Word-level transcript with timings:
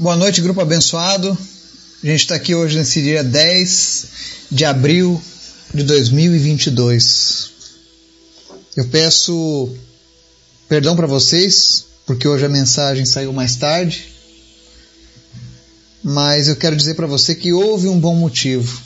Boa 0.00 0.14
noite, 0.14 0.40
grupo 0.40 0.60
abençoado. 0.60 1.36
A 2.04 2.06
gente 2.06 2.20
está 2.20 2.36
aqui 2.36 2.54
hoje 2.54 2.78
nesse 2.78 3.02
dia 3.02 3.24
10 3.24 4.06
de 4.48 4.64
abril 4.64 5.20
de 5.74 5.82
2022. 5.82 7.50
Eu 8.76 8.86
peço 8.86 9.74
perdão 10.68 10.94
para 10.94 11.08
vocês, 11.08 11.84
porque 12.06 12.28
hoje 12.28 12.46
a 12.46 12.48
mensagem 12.48 13.04
saiu 13.04 13.32
mais 13.32 13.56
tarde, 13.56 14.12
mas 16.00 16.46
eu 16.46 16.54
quero 16.54 16.76
dizer 16.76 16.94
para 16.94 17.08
você 17.08 17.34
que 17.34 17.52
houve 17.52 17.88
um 17.88 17.98
bom 17.98 18.14
motivo. 18.14 18.80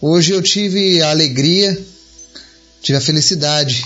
Hoje 0.00 0.32
eu 0.32 0.40
tive 0.40 1.02
a 1.02 1.10
alegria, 1.10 1.78
tive 2.80 2.96
a 2.96 3.00
felicidade 3.02 3.84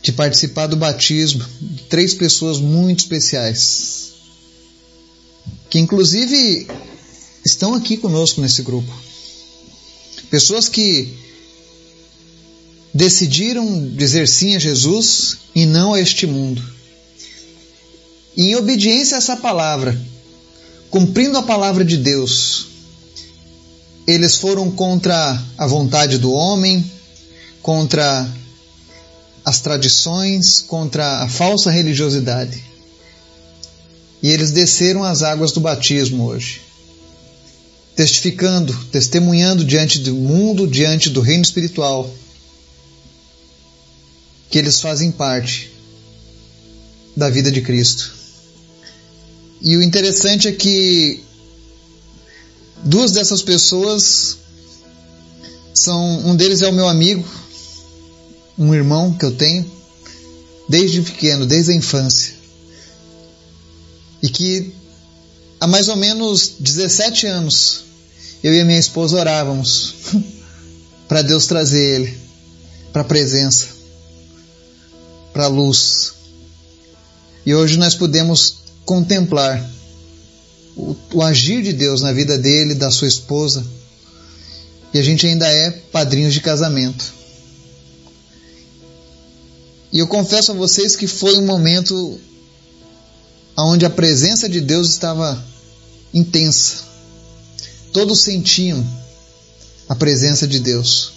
de 0.00 0.12
participar 0.12 0.66
do 0.66 0.76
batismo 0.76 1.44
de 1.60 1.82
três 1.82 2.14
pessoas 2.14 2.58
muito 2.58 3.00
especiais 3.00 3.99
que 5.70 5.78
inclusive 5.78 6.66
estão 7.46 7.74
aqui 7.74 7.96
conosco 7.96 8.40
nesse 8.40 8.62
grupo. 8.62 8.92
Pessoas 10.28 10.68
que 10.68 11.16
decidiram 12.92 13.88
dizer 13.94 14.28
sim 14.28 14.56
a 14.56 14.58
Jesus 14.58 15.38
e 15.54 15.64
não 15.64 15.94
a 15.94 16.00
este 16.00 16.26
mundo. 16.26 16.62
E 18.36 18.48
em 18.48 18.56
obediência 18.56 19.16
a 19.16 19.18
essa 19.18 19.36
palavra, 19.36 19.98
cumprindo 20.90 21.38
a 21.38 21.42
palavra 21.42 21.84
de 21.84 21.96
Deus, 21.96 22.66
eles 24.06 24.36
foram 24.36 24.70
contra 24.72 25.40
a 25.56 25.66
vontade 25.66 26.18
do 26.18 26.32
homem, 26.32 26.84
contra 27.62 28.28
as 29.44 29.60
tradições, 29.60 30.60
contra 30.60 31.22
a 31.22 31.28
falsa 31.28 31.70
religiosidade. 31.70 32.69
E 34.22 34.30
eles 34.30 34.50
desceram 34.50 35.02
as 35.02 35.22
águas 35.22 35.52
do 35.52 35.60
batismo 35.60 36.26
hoje, 36.26 36.60
testificando, 37.96 38.74
testemunhando 38.86 39.64
diante 39.64 39.98
do 39.98 40.14
mundo, 40.14 40.66
diante 40.66 41.08
do 41.08 41.20
reino 41.20 41.42
espiritual, 41.42 42.12
que 44.50 44.58
eles 44.58 44.80
fazem 44.80 45.10
parte 45.10 45.70
da 47.16 47.30
vida 47.30 47.50
de 47.50 47.62
Cristo. 47.62 48.12
E 49.62 49.76
o 49.76 49.82
interessante 49.82 50.48
é 50.48 50.52
que 50.52 51.22
duas 52.84 53.12
dessas 53.12 53.42
pessoas 53.42 54.38
são 55.72 56.26
um 56.26 56.36
deles 56.36 56.60
é 56.60 56.68
o 56.68 56.72
meu 56.72 56.88
amigo, 56.88 57.24
um 58.58 58.74
irmão 58.74 59.14
que 59.14 59.24
eu 59.24 59.32
tenho 59.32 59.70
desde 60.68 61.00
pequeno, 61.00 61.46
desde 61.46 61.72
a 61.72 61.74
infância 61.74 62.39
e 64.22 64.28
que 64.28 64.72
há 65.60 65.66
mais 65.66 65.88
ou 65.88 65.96
menos 65.96 66.54
17 66.58 67.26
anos 67.26 67.84
eu 68.42 68.54
e 68.54 68.60
a 68.60 68.64
minha 68.64 68.78
esposa 68.78 69.18
orávamos 69.18 69.94
para 71.06 71.22
Deus 71.22 71.46
trazer 71.46 72.00
ele 72.00 72.18
para 72.92 73.02
a 73.02 73.04
presença, 73.04 73.68
para 75.32 75.44
a 75.44 75.48
luz. 75.48 76.14
E 77.44 77.54
hoje 77.54 77.76
nós 77.76 77.94
podemos 77.94 78.56
contemplar 78.84 79.68
o, 80.76 80.96
o, 81.12 81.22
agir 81.22 81.62
de 81.62 81.72
Deus 81.72 82.00
na 82.00 82.12
vida 82.12 82.38
dele, 82.38 82.74
da 82.74 82.90
sua 82.90 83.08
esposa. 83.08 83.64
E 84.92 84.98
a 84.98 85.02
gente 85.02 85.26
ainda 85.26 85.46
é 85.46 85.70
padrinhos 85.70 86.34
de 86.34 86.40
casamento. 86.40 87.12
E 89.92 89.98
eu 89.98 90.06
confesso 90.06 90.52
a 90.52 90.54
vocês 90.54 90.96
que 90.96 91.06
foi 91.06 91.36
um 91.36 91.46
momento 91.46 92.20
onde 93.56 93.84
a 93.84 93.90
presença 93.90 94.48
de 94.48 94.60
Deus 94.60 94.90
estava 94.90 95.42
intensa. 96.12 96.84
Todos 97.92 98.22
sentiam 98.22 98.84
a 99.88 99.94
presença 99.94 100.46
de 100.46 100.60
Deus. 100.60 101.12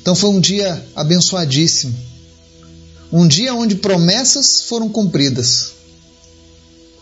Então 0.00 0.14
foi 0.14 0.30
um 0.30 0.40
dia 0.40 0.86
abençoadíssimo. 0.94 1.94
Um 3.10 3.26
dia 3.26 3.54
onde 3.54 3.76
promessas 3.76 4.62
foram 4.62 4.88
cumpridas. 4.88 5.72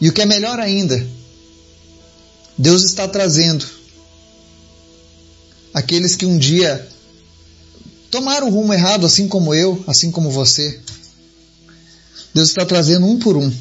E 0.01 0.09
o 0.09 0.13
que 0.13 0.23
é 0.23 0.27
melhor 0.27 0.61
ainda, 0.61 1.05
Deus 2.57 2.85
está 2.85 3.09
trazendo 3.09 3.67
aqueles 5.75 6.15
que 6.15 6.25
um 6.25 6.39
dia 6.39 6.89
tomaram 8.11 8.49
o 8.49 8.51
rumo 8.51 8.73
errado, 8.73 9.05
assim 9.05 9.27
como 9.27 9.55
eu, 9.55 9.83
assim 9.87 10.11
como 10.11 10.31
você. 10.31 10.81
Deus 12.33 12.49
está 12.49 12.65
trazendo 12.65 13.07
um 13.07 13.19
por 13.19 13.37
um 13.37 13.53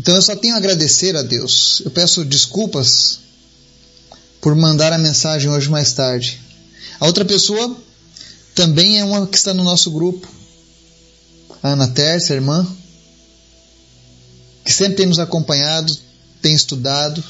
então 0.00 0.14
eu 0.14 0.22
só 0.22 0.34
tenho 0.34 0.54
a 0.54 0.56
agradecer 0.56 1.14
a 1.14 1.20
Deus. 1.20 1.82
Eu 1.84 1.90
peço 1.90 2.24
desculpas 2.24 3.20
por 4.40 4.56
mandar 4.56 4.94
a 4.94 4.98
mensagem 4.98 5.50
hoje 5.50 5.68
mais 5.68 5.92
tarde. 5.92 6.40
A 6.98 7.04
outra 7.04 7.22
pessoa 7.22 7.76
também 8.54 8.98
é 8.98 9.04
uma 9.04 9.26
que 9.26 9.36
está 9.36 9.52
no 9.52 9.62
nosso 9.62 9.90
grupo. 9.90 10.26
A 11.62 11.72
Ana 11.72 11.86
Tércia, 11.86 12.32
a 12.32 12.36
irmã, 12.36 12.66
que 14.64 14.72
sempre 14.72 14.96
tem 14.96 15.04
nos 15.04 15.18
acompanhado, 15.18 15.94
tem 16.40 16.54
estudado, 16.54 17.22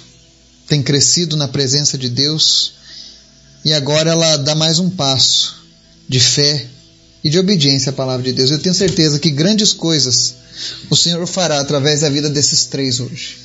tem 0.69 0.81
crescido 0.81 1.37
na 1.37 1.49
presença 1.49 1.99
de 1.99 2.09
Deus 2.09 2.75
e 3.65 3.75
agora 3.75 4.13
ela 4.13 4.37
dá 4.37 4.55
mais 4.55 4.79
um 4.79 4.89
passo 4.89 5.57
de 6.09 6.21
fé 6.21 6.69
e 7.23 7.31
de 7.31 7.39
obediência 7.39 7.91
à 7.91 7.93
palavra 7.93 8.25
de 8.25 8.33
Deus. 8.33 8.51
Eu 8.51 8.59
tenho 8.59 8.75
certeza 8.75 9.19
que 9.19 9.31
grandes 9.31 9.73
coisas 9.73 10.35
o 10.89 10.97
Senhor 10.97 11.27
fará 11.27 11.61
através 11.61 12.01
da 12.01 12.09
vida 12.09 12.29
desses 12.29 12.67
três 12.67 13.01
hoje. 13.01 13.39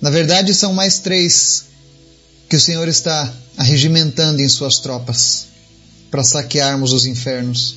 Na 0.00 0.10
verdade, 0.10 0.54
são 0.54 0.72
mais 0.72 0.98
três 0.98 1.64
que 2.48 2.56
o 2.56 2.60
Senhor 2.60 2.88
está 2.88 3.32
arregimentando 3.56 4.40
em 4.40 4.48
suas 4.48 4.78
tropas 4.78 5.46
para 6.10 6.24
saquearmos 6.24 6.92
os 6.92 7.06
infernos, 7.06 7.76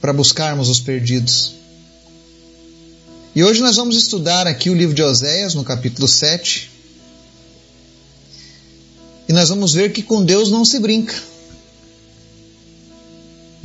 para 0.00 0.12
buscarmos 0.12 0.68
os 0.68 0.78
perdidos. 0.78 1.54
E 3.34 3.42
hoje 3.42 3.60
nós 3.60 3.76
vamos 3.76 3.96
estudar 3.96 4.46
aqui 4.46 4.70
o 4.70 4.74
livro 4.74 4.94
de 4.94 5.02
Oséias, 5.02 5.54
no 5.54 5.64
capítulo 5.64 6.06
7. 6.06 6.70
E 9.28 9.32
nós 9.32 9.48
vamos 9.48 9.74
ver 9.74 9.92
que 9.92 10.02
com 10.02 10.24
Deus 10.24 10.50
não 10.50 10.64
se 10.64 10.78
brinca. 10.78 11.14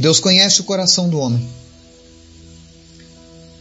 Deus 0.02 0.20
conhece 0.20 0.60
o 0.60 0.64
coração 0.64 1.08
do 1.08 1.20
homem. 1.20 1.48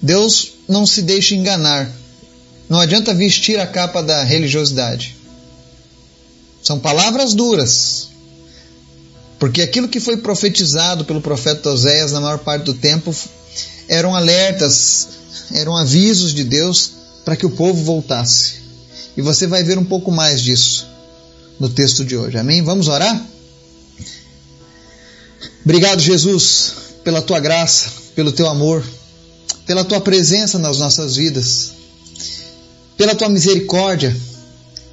Deus 0.01 0.53
não 0.67 0.87
se 0.87 1.03
deixa 1.03 1.35
enganar. 1.35 1.93
Não 2.69 2.81
adianta 2.81 3.15
vestir 3.15 3.61
a 3.61 3.67
capa 3.67 4.03
da 4.03 4.25
religiosidade. 4.25 5.17
São 6.63 6.79
palavras 6.79 7.35
duras. 7.35 8.09
Porque 9.39 9.61
aquilo 9.61 9.89
que 9.89 10.01
foi 10.01 10.17
profetizado 10.17 11.05
pelo 11.05 11.21
profeta 11.21 11.71
Oséias 11.71 12.13
na 12.13 12.21
maior 12.21 12.39
parte 12.39 12.65
do 12.65 12.75
tempo 12.75 13.15
eram 13.87 14.15
alertas, 14.15 15.09
eram 15.53 15.77
avisos 15.77 16.33
de 16.33 16.45
Deus 16.45 16.93
para 17.25 17.37
que 17.37 17.45
o 17.45 17.51
povo 17.51 17.85
voltasse. 17.85 18.61
E 19.17 19.21
você 19.21 19.47
vai 19.47 19.63
ver 19.63 19.79
um 19.79 19.85
pouco 19.85 20.11
mais 20.11 20.41
disso 20.41 20.87
no 21.59 21.69
texto 21.69 22.03
de 22.03 22.17
hoje. 22.17 22.39
Amém? 22.39 22.63
Vamos 22.63 22.89
orar? 22.89 23.21
Obrigado, 25.65 26.01
Jesus, 26.01 26.73
pela 27.05 27.23
tua 27.23 27.41
graça, 27.41 27.91
pelo 28.15 28.33
teu 28.33 28.49
amor 28.49 28.85
pela 29.71 29.85
tua 29.85 30.01
presença 30.01 30.59
nas 30.59 30.79
nossas 30.79 31.15
vidas, 31.15 31.71
pela 32.97 33.15
tua 33.15 33.29
misericórdia, 33.29 34.17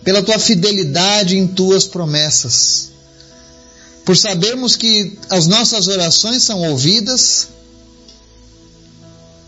pela 0.04 0.22
tua 0.22 0.38
fidelidade 0.38 1.36
em 1.36 1.48
tuas 1.48 1.86
promessas, 1.86 2.90
por 4.06 4.16
sabermos 4.16 4.76
que 4.76 5.18
as 5.32 5.48
nossas 5.48 5.88
orações 5.88 6.44
são 6.44 6.62
ouvidas 6.70 7.48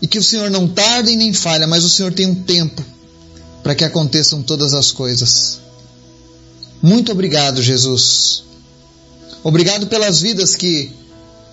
e 0.02 0.08
que 0.08 0.18
o 0.18 0.24
Senhor 0.24 0.50
não 0.50 0.66
tarda 0.66 1.12
e 1.12 1.14
nem 1.14 1.32
falha, 1.32 1.64
mas 1.66 1.84
o 1.84 1.88
Senhor 1.88 2.12
tem 2.12 2.26
um 2.26 2.42
tempo 2.42 2.84
para 3.62 3.76
que 3.76 3.84
aconteçam 3.84 4.42
todas 4.42 4.74
as 4.74 4.90
coisas. 4.90 5.60
Muito 6.82 7.12
obrigado, 7.12 7.62
Jesus. 7.62 8.42
Obrigado 9.44 9.86
pelas 9.86 10.20
vidas 10.20 10.56
que 10.56 10.90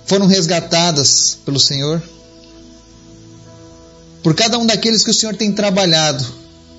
foram 0.07 0.25
resgatadas 0.25 1.37
pelo 1.45 1.59
Senhor 1.59 2.01
por 4.23 4.33
cada 4.35 4.57
um 4.57 4.65
daqueles 4.65 5.03
que 5.03 5.11
o 5.11 5.13
Senhor 5.13 5.35
tem 5.35 5.51
trabalhado 5.51 6.25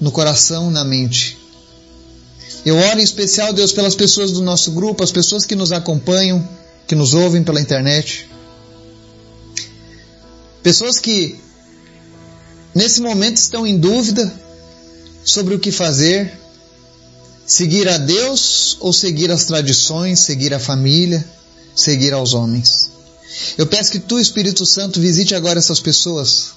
no 0.00 0.10
coração, 0.10 0.70
na 0.70 0.84
mente. 0.84 1.38
Eu 2.64 2.76
oro 2.76 3.00
em 3.00 3.02
especial, 3.02 3.52
Deus, 3.52 3.72
pelas 3.72 3.94
pessoas 3.94 4.32
do 4.32 4.42
nosso 4.42 4.72
grupo, 4.72 5.02
as 5.02 5.12
pessoas 5.12 5.46
que 5.46 5.54
nos 5.54 5.72
acompanham, 5.72 6.46
que 6.86 6.94
nos 6.94 7.14
ouvem 7.14 7.42
pela 7.42 7.60
internet. 7.60 8.28
Pessoas 10.62 10.98
que 10.98 11.38
nesse 12.74 13.00
momento 13.00 13.38
estão 13.38 13.66
em 13.66 13.78
dúvida 13.78 14.30
sobre 15.24 15.54
o 15.54 15.58
que 15.58 15.70
fazer, 15.70 16.38
seguir 17.46 17.88
a 17.88 17.96
Deus 17.96 18.76
ou 18.80 18.92
seguir 18.92 19.30
as 19.30 19.44
tradições, 19.44 20.20
seguir 20.20 20.52
a 20.52 20.58
família, 20.58 21.24
seguir 21.74 22.12
aos 22.12 22.34
homens. 22.34 22.97
Eu 23.56 23.66
peço 23.66 23.92
que 23.92 23.98
tu, 23.98 24.18
Espírito 24.18 24.64
Santo, 24.66 25.00
visite 25.00 25.34
agora 25.34 25.58
essas 25.58 25.80
pessoas 25.80 26.52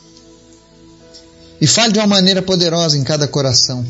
e 1.60 1.68
fale 1.68 1.94
de 1.94 2.00
uma 2.00 2.08
maneira 2.08 2.42
poderosa 2.42 2.98
em 2.98 3.04
cada 3.04 3.28
coração. 3.28 3.86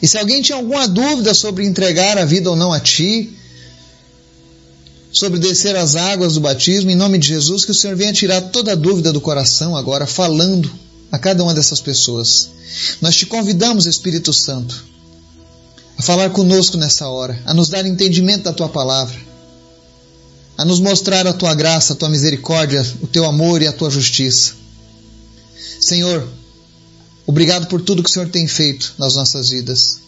E 0.00 0.06
se 0.06 0.16
alguém 0.18 0.42
tinha 0.42 0.56
alguma 0.56 0.86
dúvida 0.86 1.34
sobre 1.34 1.66
entregar 1.66 2.18
a 2.18 2.24
vida 2.24 2.48
ou 2.50 2.56
não 2.56 2.72
a 2.72 2.78
Ti, 2.78 3.32
sobre 5.12 5.38
descer 5.40 5.74
as 5.74 5.96
águas 5.96 6.34
do 6.34 6.40
batismo, 6.40 6.90
em 6.90 6.94
nome 6.94 7.18
de 7.18 7.28
Jesus, 7.28 7.64
que 7.64 7.70
o 7.70 7.74
Senhor 7.74 7.96
venha 7.96 8.12
tirar 8.12 8.40
toda 8.42 8.72
a 8.72 8.74
dúvida 8.76 9.12
do 9.12 9.20
coração 9.20 9.74
agora, 9.74 10.06
falando 10.06 10.70
a 11.10 11.18
cada 11.18 11.42
uma 11.42 11.54
dessas 11.54 11.80
pessoas. 11.80 12.50
Nós 13.00 13.16
te 13.16 13.26
convidamos, 13.26 13.86
Espírito 13.86 14.32
Santo, 14.32 14.84
a 15.96 16.02
falar 16.02 16.30
conosco 16.30 16.76
nessa 16.76 17.08
hora, 17.08 17.40
a 17.46 17.54
nos 17.54 17.70
dar 17.70 17.86
entendimento 17.86 18.44
da 18.44 18.52
tua 18.52 18.68
palavra, 18.68 19.16
a 20.56 20.64
nos 20.64 20.80
mostrar 20.80 21.26
a 21.26 21.32
tua 21.32 21.54
graça, 21.54 21.92
a 21.92 21.96
tua 21.96 22.08
misericórdia, 22.08 22.84
o 23.02 23.06
teu 23.06 23.24
amor 23.26 23.62
e 23.62 23.66
a 23.66 23.72
tua 23.72 23.90
justiça. 23.90 24.54
Senhor, 25.80 26.26
obrigado 27.26 27.66
por 27.66 27.80
tudo 27.82 28.02
que 28.02 28.08
o 28.08 28.12
Senhor 28.12 28.28
tem 28.28 28.46
feito 28.46 28.94
nas 28.98 29.14
nossas 29.14 29.50
vidas. 29.50 29.98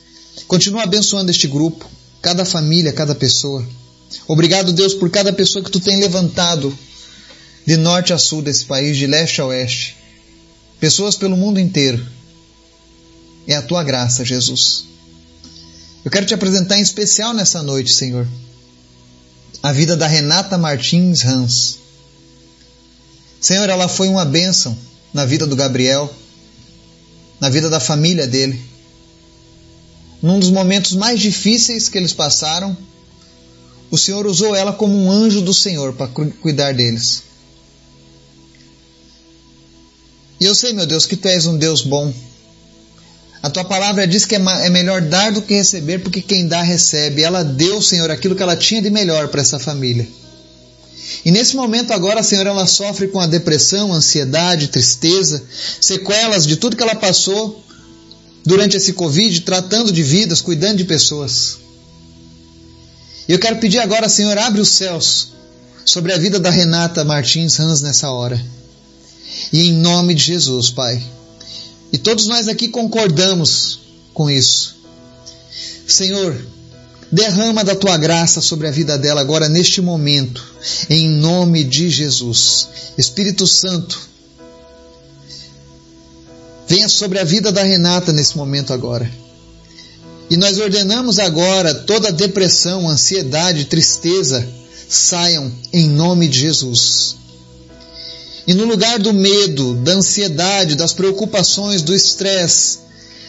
Continua 0.47 0.85
abençoando 0.85 1.31
este 1.31 1.47
grupo, 1.47 1.89
cada 2.23 2.45
família, 2.45 2.93
cada 2.93 3.15
pessoa. 3.15 3.67
Obrigado, 4.27 4.73
Deus, 4.73 4.95
por 4.95 5.11
cada 5.11 5.33
pessoa 5.33 5.63
que 5.63 5.71
tu 5.71 5.81
tem 5.81 5.99
levantado 5.99 6.77
de 7.67 7.77
norte 7.77 8.13
a 8.15 8.19
sul 8.19 8.41
desse 8.41 8.65
país, 8.65 8.97
de 8.97 9.07
leste 9.07 9.41
a 9.41 9.47
oeste. 9.47 9.97
Pessoas 10.81 11.17
pelo 11.17 11.37
mundo 11.37 11.61
inteiro. 11.61 12.07
É 13.47 13.55
a 13.55 13.63
tua 13.63 13.83
graça, 13.83 14.25
Jesus. 14.25 14.85
Eu 16.05 16.11
quero 16.11 16.25
te 16.25 16.33
apresentar 16.33 16.79
em 16.79 16.83
especial 16.83 17.35
nessa 17.35 17.63
noite, 17.63 17.93
Senhor, 17.93 18.27
a 19.63 19.73
vida 19.73 19.97
da 19.97 20.07
Renata 20.07 20.57
Martins 20.57 21.25
Hans. 21.25 21.79
Senhor, 23.41 23.69
ela 23.69 23.89
foi 23.89 24.09
uma 24.09 24.25
bênção 24.25 24.77
na 25.13 25.25
vida 25.25 25.47
do 25.47 25.57
Gabriel, 25.57 26.13
na 27.41 27.49
vida 27.49 27.69
da 27.69 27.81
família 27.81 28.27
dele. 28.27 28.61
Num 30.21 30.39
dos 30.39 30.51
momentos 30.51 30.95
mais 30.95 31.21
difíceis 31.21 31.89
que 31.89 31.97
eles 31.97 32.13
passaram, 32.13 32.77
o 33.91 33.97
Senhor 33.97 34.27
usou 34.27 34.55
ela 34.55 34.73
como 34.73 34.97
um 34.97 35.11
anjo 35.11 35.41
do 35.41 35.55
Senhor 35.55 35.93
para 35.95 36.09
cuidar 36.09 36.75
deles. 36.75 37.23
E 40.41 40.45
eu 40.45 40.55
sei, 40.55 40.73
meu 40.73 40.87
Deus, 40.87 41.07
que 41.07 41.17
tu 41.17 41.27
és 41.27 41.47
um 41.47 41.57
Deus 41.57 41.83
bom. 41.83 42.13
A 43.43 43.49
tua 43.49 43.65
palavra 43.65 44.07
diz 44.07 44.25
que 44.25 44.35
é, 44.35 44.39
é 44.39 44.71
melhor 44.71 45.01
dar 45.01 45.31
do 45.31 45.43
que 45.43 45.55
receber, 45.55 46.01
porque 46.01 46.21
quem 46.21 46.49
dá 46.49 46.63
recebe. 46.63 47.23
Ela 47.23 47.45
deu, 47.45 47.81
Senhor, 47.81 48.11
aquilo 48.11 48.35
que 48.35 48.43
ela 48.43 48.57
tinha 48.57 48.83
de 48.83 48.91
melhor 48.91 49.29
para 49.29 49.41
essa 49.41 49.59
família. 49.59 50.09
E 51.25 51.31
nesse 51.31 51.57
momento 51.57 51.93
agora, 51.93 52.23
Senhor, 52.23 52.47
ela 52.47 52.67
sofre 52.67 53.09
com 53.09 53.21
a 53.21 53.27
depressão, 53.27 53.93
ansiedade, 53.93 54.69
tristeza, 54.69 55.43
sequelas 55.81 56.47
de 56.47 56.57
tudo 56.57 56.77
que 56.77 56.83
ela 56.83 56.95
passou 56.95 57.63
durante 58.45 58.77
esse 58.77 58.93
Covid, 58.93 59.41
tratando 59.43 59.93
de 59.93 60.03
vidas, 60.03 60.41
cuidando 60.41 60.79
de 60.79 60.85
pessoas. 60.85 61.59
E 63.29 63.33
eu 63.33 63.39
quero 63.39 63.57
pedir 63.57 63.79
agora, 63.79 64.09
Senhor, 64.09 64.37
abre 64.39 64.61
os 64.61 64.71
céus 64.71 65.33
sobre 65.85 66.13
a 66.13 66.19
vida 66.19 66.39
da 66.39 66.51
Renata 66.51 67.05
Martins 67.05 67.59
Hans 67.61 67.83
nessa 67.83 68.11
hora. 68.11 68.43
E 69.53 69.69
em 69.69 69.73
nome 69.73 70.15
de 70.15 70.23
Jesus, 70.23 70.71
Pai. 70.71 71.03
E 71.93 71.99
todos 71.99 72.27
nós 72.27 72.49
aqui 72.49 72.69
concordamos 72.69 73.81
com 74.13 74.31
isso. 74.31 74.77
Senhor, 75.87 76.37
derrama 77.11 77.65
da 77.65 77.75
tua 77.75 77.97
graça 77.97 78.41
sobre 78.41 78.69
a 78.69 78.71
vida 78.71 78.99
dela 78.99 79.21
agora 79.21 79.49
neste 79.49 79.81
momento, 79.81 80.45
em 80.91 81.09
nome 81.09 81.65
de 81.65 81.89
Jesus. 81.89 82.69
Espírito 82.99 83.47
Santo, 83.47 83.99
venha 86.67 86.89
sobre 86.89 87.19
a 87.19 87.25
vida 87.25 87.51
da 87.51 87.63
Renata 87.63 88.13
nesse 88.13 88.37
momento 88.37 88.73
agora. 88.73 89.11
E 90.31 90.37
nós 90.37 90.59
ordenamos 90.59 91.19
agora 91.19 91.75
toda 91.75 92.13
depressão, 92.13 92.89
ansiedade, 92.89 93.65
tristeza 93.65 94.47
saiam 94.89 95.53
em 95.73 95.89
nome 95.89 96.29
de 96.29 96.41
Jesus. 96.41 97.17
E 98.49 98.55
no 98.55 98.65
lugar 98.65 98.99
do 98.99 99.13
medo, 99.13 99.75
da 99.75 99.93
ansiedade, 99.93 100.75
das 100.75 100.95
preocupações, 100.95 101.83
do 101.83 101.95
estresse, 101.95 102.79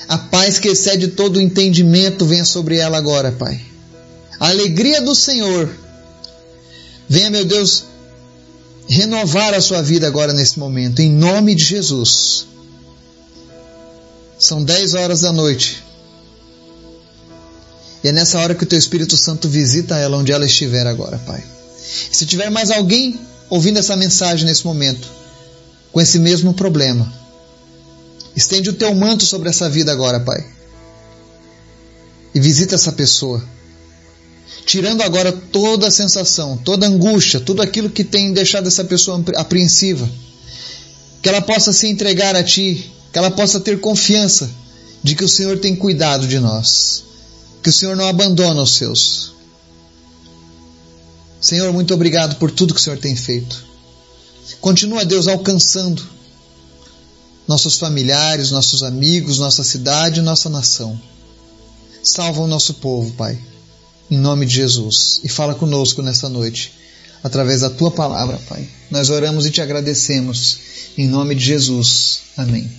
a 0.08 0.18
paz 0.18 0.58
que 0.58 0.70
excede 0.70 1.10
todo 1.10 1.36
o 1.36 1.42
entendimento 1.42 2.26
venha 2.26 2.46
sobre 2.46 2.78
ela 2.78 2.98
agora, 2.98 3.30
Pai. 3.30 3.60
A 4.40 4.48
alegria 4.48 5.02
do 5.02 5.14
Senhor 5.14 5.70
venha, 7.10 7.30
meu 7.30 7.44
Deus, 7.44 7.84
renovar 8.88 9.54
a 9.54 9.60
sua 9.60 9.82
vida 9.82 10.08
agora 10.08 10.32
nesse 10.32 10.58
momento, 10.58 11.02
em 11.02 11.12
nome 11.12 11.54
de 11.54 11.66
Jesus. 11.66 12.48
São 14.40 14.64
10 14.64 14.94
horas 14.94 15.20
da 15.20 15.34
noite. 15.34 15.84
E 18.02 18.08
é 18.08 18.14
nessa 18.14 18.40
hora 18.40 18.56
que 18.56 18.64
o 18.64 18.68
teu 18.68 18.80
Espírito 18.80 19.18
Santo 19.18 19.50
visita 19.50 19.98
ela 19.98 20.16
onde 20.16 20.32
ela 20.32 20.46
estiver 20.46 20.88
agora, 20.88 21.18
Pai. 21.26 21.44
Se 22.10 22.26
tiver 22.26 22.50
mais 22.50 22.72
alguém 22.72 23.20
ouvindo 23.50 23.80
essa 23.80 23.96
mensagem 23.96 24.46
nesse 24.46 24.66
momento, 24.66 25.08
com 25.92 26.00
esse 26.00 26.20
mesmo 26.20 26.54
problema, 26.54 27.12
estende 28.36 28.70
o 28.70 28.74
teu 28.74 28.94
manto 28.94 29.26
sobre 29.26 29.50
essa 29.50 29.70
vida 29.70 29.92
agora, 29.92 30.20
Pai. 30.20 30.46
E 32.34 32.40
visita 32.40 32.76
essa 32.76 32.92
pessoa. 32.92 33.44
Tirando 34.66 35.02
agora 35.02 35.32
toda 35.32 35.88
a 35.88 35.92
sensação, 35.92 36.56
toda 36.58 36.86
a 36.86 36.90
angústia, 36.90 37.40
tudo 37.40 37.62
aquilo 37.62 37.90
que 37.90 38.04
tem 38.04 38.32
deixado 38.32 38.68
essa 38.68 38.84
pessoa 38.84 39.24
apreensiva. 39.36 40.08
Que 41.22 41.30
ela 41.30 41.42
possa 41.42 41.74
se 41.74 41.88
entregar 41.88 42.36
a 42.36 42.44
Ti, 42.44 42.92
que 43.12 43.18
ela 43.18 43.32
possa 43.32 43.60
ter 43.60 43.80
confiança 43.80 44.50
de 45.02 45.16
que 45.16 45.24
o 45.24 45.30
Senhor 45.30 45.58
tem 45.58 45.76
cuidado 45.76 46.28
de 46.28 46.40
nós 46.40 47.10
que 47.62 47.70
o 47.70 47.74
Senhor 47.74 47.96
não 47.96 48.08
abandona 48.08 48.62
os 48.62 48.76
seus. 48.76 49.34
Senhor, 51.42 51.72
muito 51.72 51.94
obrigado 51.94 52.36
por 52.36 52.52
tudo 52.52 52.74
que 52.74 52.80
o 52.80 52.84
Senhor 52.84 53.00
tem 53.00 53.16
feito. 53.16 53.66
Continua, 54.60 55.06
Deus, 55.06 55.28
alcançando 55.28 56.06
nossos 57.48 57.78
familiares, 57.78 58.52
nossos 58.52 58.84
amigos, 58.84 59.40
nossa 59.40 59.64
cidade 59.64 60.22
nossa 60.22 60.50
nação. 60.50 61.00
Salva 62.04 62.42
o 62.42 62.48
nosso 62.48 62.76
povo, 62.76 63.12
Pai, 63.14 63.40
em 64.10 64.18
nome 64.18 64.46
de 64.46 64.56
Jesus. 64.56 65.20
E 65.24 65.30
fala 65.30 65.56
conosco 65.56 66.02
nessa 66.02 66.30
noite, 66.30 66.74
através 67.24 67.62
da 67.62 67.70
tua 67.70 67.92
palavra, 67.92 68.40
Pai. 68.48 68.68
Nós 68.92 69.10
oramos 69.10 69.46
e 69.46 69.52
te 69.52 69.62
agradecemos, 69.62 70.60
em 70.98 71.08
nome 71.08 71.36
de 71.36 71.46
Jesus. 71.46 72.22
Amém. 72.38 72.70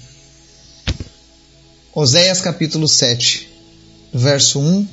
Oséias 1.95 2.41
capítulo 2.41 2.87
7 2.87 3.49
verso 4.13 4.59
1 4.61 4.87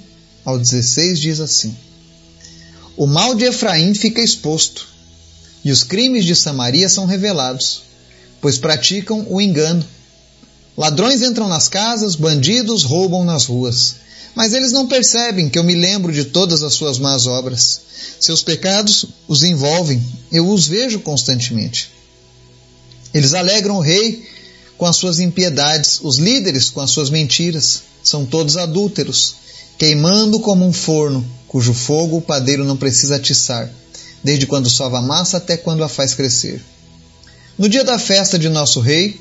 ao 0.46 0.58
16 0.58 1.20
diz 1.20 1.40
assim: 1.40 1.76
O 2.98 3.06
mal 3.06 3.36
de 3.36 3.46
Efraim 3.46 3.94
fica 3.94 4.20
exposto, 4.20 4.88
e 5.64 5.72
os 5.72 5.84
crimes 5.84 6.26
de 6.26 6.36
Samaria 6.36 6.90
são 6.90 7.06
revelados, 7.06 7.84
pois 8.42 8.58
praticam 8.58 9.28
o 9.30 9.40
engano. 9.40 9.86
Ladrões 10.76 11.22
entram 11.22 11.48
nas 11.48 11.70
casas, 11.70 12.16
bandidos 12.16 12.84
roubam 12.84 13.24
nas 13.24 13.46
ruas. 13.46 13.98
Mas 14.34 14.54
eles 14.54 14.72
não 14.72 14.88
percebem 14.88 15.48
que 15.48 15.60
eu 15.60 15.64
me 15.64 15.76
lembro 15.76 16.12
de 16.12 16.26
todas 16.26 16.64
as 16.64 16.74
suas 16.74 16.98
más 16.98 17.28
obras. 17.28 17.82
Seus 18.20 18.42
pecados 18.42 19.06
os 19.28 19.44
envolvem, 19.44 20.04
eu 20.32 20.50
os 20.50 20.68
vejo 20.68 21.00
constantemente. 21.00 21.92
Eles 23.14 23.36
alegram 23.36 23.78
o 23.78 23.82
rei 23.82 24.28
com 24.76 24.88
as 24.88 24.96
suas 24.96 25.20
impiedades, 25.20 26.00
os 26.02 26.18
líderes 26.18 26.72
com 26.72 26.82
as 26.82 26.90
suas 26.90 27.12
mentiras 27.12 27.84
são 28.04 28.26
todos 28.26 28.58
adúlteros, 28.58 29.36
queimando 29.78 30.40
como 30.40 30.66
um 30.66 30.74
forno, 30.74 31.26
cujo 31.58 31.74
fogo 31.74 32.18
o 32.18 32.22
padeiro 32.22 32.64
não 32.64 32.78
precisa 32.78 33.16
atiçar, 33.16 33.68
desde 34.24 34.46
quando 34.46 34.70
sova 34.70 35.00
a 35.00 35.02
massa 35.02 35.38
até 35.38 35.58
quando 35.58 35.84
a 35.84 35.90
faz 35.90 36.14
crescer. 36.14 36.64
No 37.58 37.68
dia 37.68 37.84
da 37.84 37.98
festa 37.98 38.38
de 38.38 38.48
nosso 38.48 38.80
rei, 38.80 39.20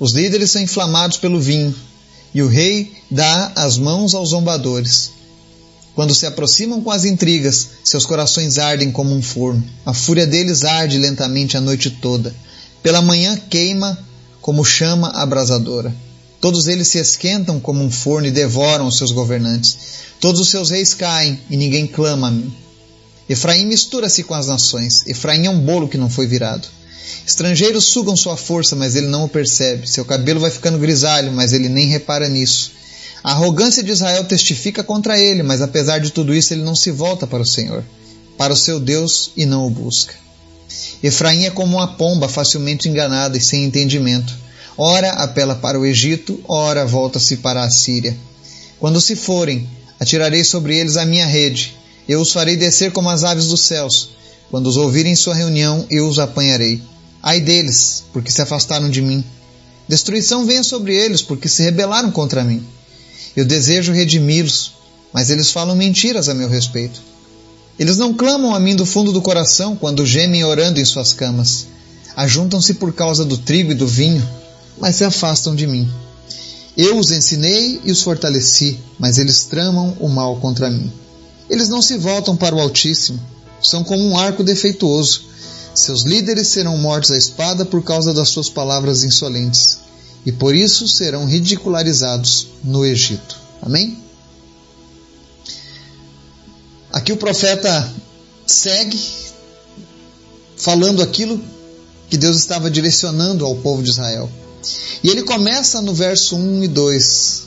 os 0.00 0.12
líderes 0.12 0.50
são 0.50 0.62
inflamados 0.62 1.18
pelo 1.18 1.38
vinho, 1.38 1.74
e 2.32 2.40
o 2.40 2.48
rei 2.48 2.90
dá 3.10 3.52
as 3.54 3.76
mãos 3.76 4.14
aos 4.14 4.30
zombadores. 4.30 5.10
Quando 5.94 6.14
se 6.14 6.24
aproximam 6.24 6.80
com 6.80 6.90
as 6.90 7.04
intrigas, 7.04 7.68
seus 7.84 8.06
corações 8.06 8.56
ardem 8.56 8.90
como 8.90 9.14
um 9.14 9.20
forno. 9.20 9.62
A 9.84 9.92
fúria 9.92 10.26
deles 10.26 10.64
arde 10.64 10.96
lentamente 10.96 11.54
a 11.54 11.60
noite 11.60 11.90
toda. 11.90 12.34
Pela 12.82 13.02
manhã 13.02 13.36
queima 13.36 13.98
como 14.40 14.64
chama 14.64 15.10
abrasadora. 15.10 15.94
Todos 16.40 16.68
eles 16.68 16.88
se 16.88 16.98
esquentam 16.98 17.58
como 17.58 17.82
um 17.82 17.90
forno 17.90 18.28
e 18.28 18.30
devoram 18.30 18.86
os 18.86 18.96
seus 18.96 19.10
governantes. 19.10 19.76
Todos 20.20 20.40
os 20.40 20.48
seus 20.48 20.70
reis 20.70 20.94
caem 20.94 21.40
e 21.50 21.56
ninguém 21.56 21.86
clama 21.86 22.28
a 22.28 22.30
mim. 22.30 22.52
Efraim 23.28 23.66
mistura-se 23.66 24.22
com 24.22 24.34
as 24.34 24.46
nações. 24.46 25.04
Efraim 25.06 25.46
é 25.46 25.50
um 25.50 25.58
bolo 25.58 25.88
que 25.88 25.98
não 25.98 26.08
foi 26.08 26.26
virado. 26.26 26.68
Estrangeiros 27.26 27.86
sugam 27.86 28.16
sua 28.16 28.36
força, 28.36 28.76
mas 28.76 28.94
ele 28.94 29.08
não 29.08 29.24
o 29.24 29.28
percebe. 29.28 29.88
Seu 29.88 30.04
cabelo 30.04 30.40
vai 30.40 30.50
ficando 30.50 30.78
grisalho, 30.78 31.32
mas 31.32 31.52
ele 31.52 31.68
nem 31.68 31.88
repara 31.88 32.28
nisso. 32.28 32.72
A 33.22 33.32
arrogância 33.32 33.82
de 33.82 33.90
Israel 33.90 34.24
testifica 34.24 34.84
contra 34.84 35.18
ele, 35.18 35.42
mas 35.42 35.60
apesar 35.60 35.98
de 35.98 36.10
tudo 36.10 36.34
isso, 36.34 36.54
ele 36.54 36.62
não 36.62 36.76
se 36.76 36.90
volta 36.92 37.26
para 37.26 37.42
o 37.42 37.46
Senhor, 37.46 37.84
para 38.36 38.52
o 38.52 38.56
seu 38.56 38.78
Deus 38.78 39.32
e 39.36 39.44
não 39.44 39.66
o 39.66 39.70
busca. 39.70 40.14
Efraim 41.02 41.44
é 41.44 41.50
como 41.50 41.76
uma 41.76 41.96
pomba 41.96 42.28
facilmente 42.28 42.88
enganada 42.88 43.36
e 43.36 43.40
sem 43.40 43.64
entendimento 43.64 44.47
Ora 44.80 45.10
apela 45.10 45.56
para 45.56 45.78
o 45.78 45.84
Egito, 45.84 46.40
ora 46.46 46.86
volta-se 46.86 47.38
para 47.38 47.64
a 47.64 47.70
Síria. 47.70 48.16
Quando 48.78 49.00
se 49.00 49.16
forem, 49.16 49.68
atirarei 49.98 50.44
sobre 50.44 50.76
eles 50.78 50.96
a 50.96 51.04
minha 51.04 51.26
rede, 51.26 51.76
eu 52.08 52.20
os 52.20 52.30
farei 52.30 52.56
descer 52.56 52.92
como 52.92 53.10
as 53.10 53.24
aves 53.24 53.48
dos 53.48 53.62
céus. 53.62 54.10
Quando 54.52 54.68
os 54.68 54.76
ouvirem 54.76 55.12
em 55.12 55.16
sua 55.16 55.34
reunião, 55.34 55.84
eu 55.90 56.06
os 56.06 56.20
apanharei. 56.20 56.80
Ai 57.20 57.40
deles, 57.40 58.04
porque 58.12 58.30
se 58.30 58.40
afastaram 58.40 58.88
de 58.88 59.02
mim. 59.02 59.24
Destruição 59.88 60.46
venha 60.46 60.62
sobre 60.62 60.94
eles, 60.94 61.22
porque 61.22 61.48
se 61.48 61.64
rebelaram 61.64 62.12
contra 62.12 62.44
mim. 62.44 62.64
Eu 63.34 63.44
desejo 63.44 63.92
redimi-los, 63.92 64.74
mas 65.12 65.28
eles 65.28 65.50
falam 65.50 65.74
mentiras 65.74 66.28
a 66.28 66.34
meu 66.34 66.48
respeito. 66.48 67.02
Eles 67.80 67.96
não 67.96 68.14
clamam 68.14 68.54
a 68.54 68.60
mim 68.60 68.76
do 68.76 68.86
fundo 68.86 69.10
do 69.10 69.20
coração 69.20 69.74
quando 69.74 70.06
gemem 70.06 70.44
orando 70.44 70.78
em 70.78 70.84
suas 70.84 71.12
camas. 71.12 71.66
Ajuntam-se 72.14 72.74
por 72.74 72.92
causa 72.92 73.24
do 73.24 73.36
trigo 73.36 73.72
e 73.72 73.74
do 73.74 73.86
vinho, 73.86 74.26
mas 74.80 74.96
se 74.96 75.04
afastam 75.04 75.54
de 75.54 75.66
mim. 75.66 75.90
Eu 76.76 76.98
os 76.98 77.10
ensinei 77.10 77.80
e 77.84 77.90
os 77.90 78.02
fortaleci, 78.02 78.78
mas 78.98 79.18
eles 79.18 79.44
tramam 79.44 79.96
o 79.98 80.08
mal 80.08 80.36
contra 80.36 80.70
mim. 80.70 80.92
Eles 81.50 81.68
não 81.68 81.82
se 81.82 81.96
voltam 81.98 82.36
para 82.36 82.54
o 82.54 82.60
Altíssimo, 82.60 83.20
são 83.60 83.82
como 83.82 84.04
um 84.04 84.16
arco 84.16 84.44
defeituoso. 84.44 85.22
Seus 85.74 86.02
líderes 86.02 86.48
serão 86.48 86.76
mortos 86.76 87.10
à 87.10 87.16
espada 87.16 87.64
por 87.64 87.82
causa 87.82 88.12
das 88.12 88.28
suas 88.28 88.48
palavras 88.48 89.02
insolentes, 89.02 89.78
e 90.24 90.30
por 90.30 90.54
isso 90.54 90.86
serão 90.86 91.24
ridicularizados 91.24 92.48
no 92.62 92.84
Egito. 92.84 93.36
Amém? 93.62 93.98
Aqui 96.92 97.12
o 97.12 97.16
profeta 97.16 97.92
segue 98.46 98.98
falando 100.56 101.02
aquilo 101.02 101.40
que 102.08 102.16
Deus 102.16 102.36
estava 102.36 102.70
direcionando 102.70 103.44
ao 103.44 103.56
povo 103.56 103.82
de 103.82 103.90
Israel. 103.90 104.30
E 105.02 105.08
ele 105.08 105.22
começa 105.22 105.80
no 105.80 105.94
verso 105.94 106.36
1 106.36 106.64
e 106.64 106.68
2, 106.68 107.42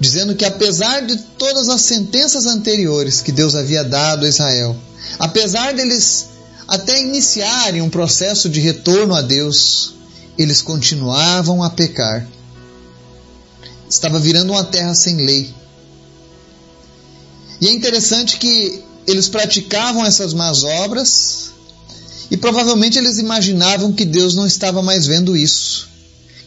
dizendo 0.00 0.34
que 0.34 0.44
apesar 0.44 1.00
de 1.06 1.16
todas 1.38 1.68
as 1.68 1.82
sentenças 1.82 2.46
anteriores 2.46 3.20
que 3.20 3.32
Deus 3.32 3.54
havia 3.54 3.84
dado 3.84 4.26
a 4.26 4.28
Israel, 4.28 4.76
apesar 5.18 5.72
deles 5.74 6.26
até 6.66 7.00
iniciarem 7.00 7.82
um 7.82 7.90
processo 7.90 8.48
de 8.48 8.60
retorno 8.60 9.14
a 9.14 9.22
Deus, 9.22 9.94
eles 10.36 10.60
continuavam 10.62 11.62
a 11.62 11.70
pecar. 11.70 12.26
Estava 13.88 14.18
virando 14.18 14.52
uma 14.52 14.64
terra 14.64 14.94
sem 14.94 15.16
lei. 15.16 15.54
E 17.60 17.68
é 17.68 17.72
interessante 17.72 18.38
que 18.38 18.82
eles 19.06 19.28
praticavam 19.28 20.04
essas 20.04 20.34
más 20.34 20.64
obras 20.64 21.53
e 22.30 22.36
provavelmente 22.36 22.98
eles 22.98 23.18
imaginavam 23.18 23.92
que 23.92 24.04
Deus 24.04 24.34
não 24.34 24.46
estava 24.46 24.82
mais 24.82 25.06
vendo 25.06 25.36
isso. 25.36 25.88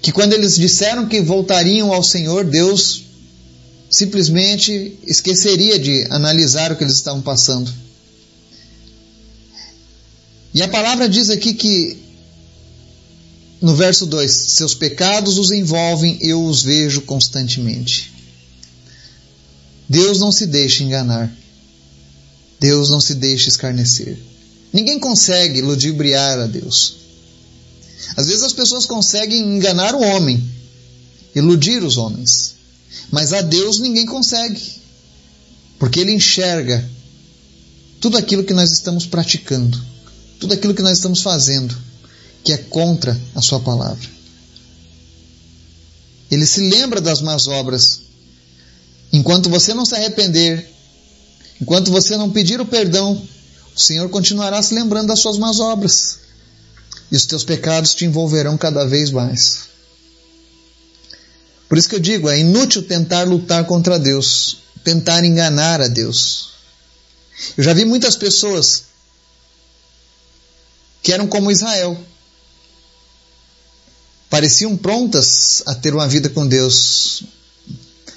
Que 0.01 0.11
quando 0.11 0.33
eles 0.33 0.55
disseram 0.55 1.07
que 1.07 1.21
voltariam 1.21 1.93
ao 1.93 2.03
Senhor, 2.03 2.45
Deus 2.45 3.03
simplesmente 3.89 4.97
esqueceria 5.05 5.79
de 5.79 6.05
analisar 6.09 6.71
o 6.71 6.75
que 6.75 6.83
eles 6.83 6.95
estavam 6.95 7.21
passando. 7.21 7.71
E 10.53 10.61
a 10.61 10.67
palavra 10.67 11.07
diz 11.07 11.29
aqui 11.29 11.53
que, 11.53 11.97
no 13.61 13.75
verso 13.75 14.05
2: 14.05 14.31
Seus 14.31 14.73
pecados 14.73 15.37
os 15.37 15.51
envolvem, 15.51 16.17
eu 16.21 16.43
os 16.43 16.63
vejo 16.63 17.01
constantemente. 17.01 18.13
Deus 19.87 20.19
não 20.19 20.31
se 20.31 20.45
deixa 20.45 20.83
enganar. 20.83 21.31
Deus 22.59 22.89
não 22.89 22.99
se 22.99 23.13
deixa 23.13 23.49
escarnecer. 23.49 24.17
Ninguém 24.71 24.99
consegue 24.99 25.61
ludibriar 25.61 26.39
a 26.39 26.45
Deus. 26.45 26.97
Às 28.15 28.27
vezes 28.27 28.43
as 28.43 28.53
pessoas 28.53 28.85
conseguem 28.85 29.41
enganar 29.41 29.95
o 29.95 30.01
homem, 30.01 30.43
iludir 31.35 31.83
os 31.83 31.97
homens, 31.97 32.55
mas 33.11 33.33
a 33.33 33.41
Deus 33.41 33.79
ninguém 33.79 34.05
consegue, 34.05 34.61
porque 35.79 35.99
Ele 35.99 36.13
enxerga 36.13 36.87
tudo 37.99 38.17
aquilo 38.17 38.43
que 38.43 38.53
nós 38.53 38.71
estamos 38.71 39.05
praticando, 39.05 39.79
tudo 40.39 40.53
aquilo 40.53 40.73
que 40.73 40.81
nós 40.81 40.97
estamos 40.97 41.21
fazendo, 41.21 41.75
que 42.43 42.53
é 42.53 42.57
contra 42.57 43.19
a 43.35 43.41
Sua 43.41 43.59
palavra. 43.59 44.17
Ele 46.29 46.45
se 46.45 46.61
lembra 46.61 46.99
das 46.99 47.21
más 47.21 47.47
obras. 47.47 48.01
Enquanto 49.11 49.49
você 49.49 49.73
não 49.73 49.85
se 49.85 49.95
arrepender, 49.95 50.69
enquanto 51.61 51.89
você 51.89 52.17
não 52.17 52.29
pedir 52.29 52.59
o 52.59 52.65
perdão, 52.65 53.21
o 53.77 53.79
Senhor 53.79 54.09
continuará 54.09 54.61
se 54.63 54.73
lembrando 54.73 55.09
das 55.09 55.19
suas 55.19 55.37
más 55.37 55.59
obras. 55.59 56.17
E 57.11 57.15
os 57.15 57.27
teus 57.27 57.43
pecados 57.43 57.93
te 57.93 58.05
envolverão 58.05 58.57
cada 58.57 58.85
vez 58.85 59.11
mais. 59.11 59.67
Por 61.69 61.77
isso 61.77 61.87
que 61.87 61.95
eu 61.95 61.99
digo, 61.99 62.27
é 62.27 62.39
inútil 62.39 62.81
tentar 62.81 63.23
lutar 63.27 63.65
contra 63.65 63.99
Deus, 63.99 64.57
tentar 64.83 65.23
enganar 65.23 65.79
a 65.79 65.87
Deus. 65.87 66.49
Eu 67.55 67.63
já 67.63 67.71
vi 67.71 67.85
muitas 67.85 68.15
pessoas 68.15 68.85
que 71.03 71.13
eram 71.13 71.27
como 71.27 71.51
Israel. 71.51 71.95
Pareciam 74.27 74.75
prontas 74.75 75.61
a 75.67 75.75
ter 75.75 75.93
uma 75.93 76.07
vida 76.07 76.29
com 76.29 76.47
Deus, 76.47 77.23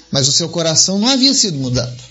mas 0.09 0.27
o 0.27 0.31
seu 0.31 0.49
coração 0.49 0.97
não 0.97 1.07
havia 1.07 1.33
sido 1.35 1.57
mudado. 1.59 2.10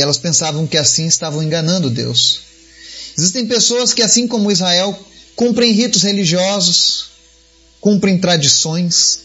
E 0.00 0.02
elas 0.02 0.16
pensavam 0.16 0.66
que 0.66 0.78
assim 0.78 1.06
estavam 1.06 1.42
enganando 1.42 1.90
Deus. 1.90 2.40
Existem 3.18 3.46
pessoas 3.46 3.92
que, 3.92 4.00
assim 4.00 4.26
como 4.26 4.50
Israel, 4.50 4.98
cumprem 5.36 5.72
ritos 5.72 6.02
religiosos, 6.02 7.10
cumprem 7.82 8.18
tradições, 8.18 9.20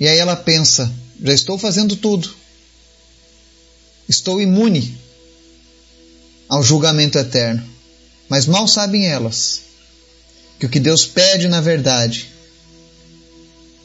e 0.00 0.08
aí 0.08 0.16
ela 0.16 0.34
pensa: 0.34 0.90
já 1.22 1.34
estou 1.34 1.58
fazendo 1.58 1.94
tudo, 1.94 2.34
estou 4.08 4.40
imune 4.40 4.98
ao 6.48 6.62
julgamento 6.62 7.18
eterno. 7.18 7.62
Mas 8.30 8.46
mal 8.46 8.66
sabem 8.66 9.08
elas 9.08 9.60
que 10.58 10.64
o 10.64 10.70
que 10.70 10.80
Deus 10.80 11.04
pede 11.04 11.48
na 11.48 11.60
verdade 11.60 12.30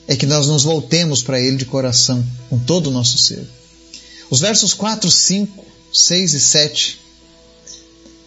é 0.07 0.15
que 0.15 0.25
nós 0.25 0.47
nos 0.47 0.63
voltemos 0.63 1.21
para 1.21 1.41
Ele 1.41 1.57
de 1.57 1.65
coração, 1.65 2.25
com 2.49 2.57
todo 2.57 2.87
o 2.87 2.91
nosso 2.91 3.17
ser. 3.17 3.45
Os 4.33 4.39
versos 4.39 4.73
4, 4.73 5.11
5, 5.11 5.63
6 5.93 6.33
e 6.33 6.39
7, 6.39 6.99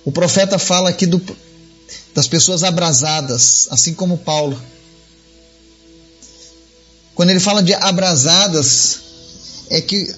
o 0.04 0.12
profeta 0.12 0.56
fala 0.56 0.88
aqui 0.88 1.04
do, 1.04 1.20
das 2.14 2.28
pessoas 2.28 2.62
abrasadas, 2.62 3.66
assim 3.72 3.92
como 3.92 4.16
Paulo. 4.16 4.56
Quando 7.12 7.30
ele 7.30 7.40
fala 7.40 7.60
de 7.60 7.74
abrasadas, 7.74 9.00
é 9.68 9.80
que 9.80 10.14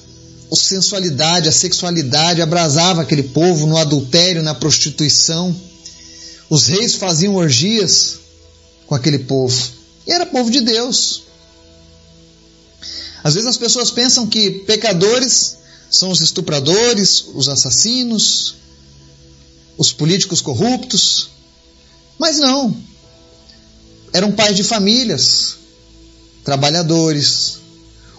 a 0.52 0.57
sensualidade, 0.57 1.49
a 1.49 1.52
sexualidade 1.52 2.42
abrasava 2.42 3.00
aquele 3.00 3.23
povo 3.23 3.66
no 3.66 3.78
adultério, 3.78 4.42
na 4.42 4.54
prostituição. 4.54 5.59
Os 6.50 6.66
reis 6.66 6.97
faziam 6.97 7.35
orgias 7.35 8.18
com 8.87 8.95
aquele 8.95 9.21
povo. 9.21 9.57
E 10.07 10.12
era 10.12 10.26
povo 10.26 10.50
de 10.50 10.61
Deus. 10.61 11.23
Às 13.25 13.33
vezes 13.33 13.49
as 13.49 13.57
pessoas 13.57 13.90
pensam 13.90 14.26
que 14.26 14.50
pecadores 14.50 15.57
são 15.90 16.11
os 16.11 16.21
estupradores, 16.21 17.25
os 17.35 17.49
assassinos, 17.49 18.54
os 19.76 19.92
políticos 19.92 20.40
corruptos. 20.40 21.30
Mas 22.18 22.38
não. 22.38 22.76
Eram 24.12 24.33
pais 24.33 24.57
de 24.57 24.64
famílias, 24.64 25.57
trabalhadores, 26.45 27.59